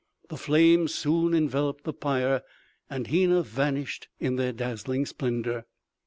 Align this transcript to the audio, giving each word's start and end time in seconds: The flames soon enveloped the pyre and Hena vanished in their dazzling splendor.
The 0.29 0.35
flames 0.35 0.95
soon 0.95 1.35
enveloped 1.35 1.83
the 1.83 1.93
pyre 1.93 2.41
and 2.89 3.05
Hena 3.05 3.43
vanished 3.43 4.07
in 4.19 4.35
their 4.35 4.51
dazzling 4.51 5.05
splendor. 5.05 5.67